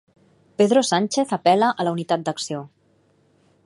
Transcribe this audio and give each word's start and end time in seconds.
Pedro 0.61 0.81
Sánchez 0.91 1.35
apel·la 1.39 1.71
a 1.83 1.87
la 1.89 1.95
unitat 1.99 2.25
d'acció. 2.31 2.67